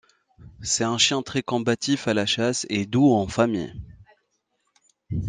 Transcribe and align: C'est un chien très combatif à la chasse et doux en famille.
C'est 0.63 0.83
un 0.83 0.97
chien 0.97 1.21
très 1.21 1.43
combatif 1.43 2.07
à 2.07 2.15
la 2.15 2.25
chasse 2.25 2.65
et 2.71 2.87
doux 2.87 3.11
en 3.13 3.27
famille. 3.27 3.71